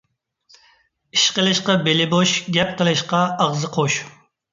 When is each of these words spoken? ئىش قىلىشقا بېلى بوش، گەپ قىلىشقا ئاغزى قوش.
ئىش 1.17 1.25
قىلىشقا 1.35 1.75
بېلى 1.87 2.07
بوش، 2.13 2.33
گەپ 2.57 2.71
قىلىشقا 2.79 3.21
ئاغزى 3.45 3.71
قوش. 3.77 3.99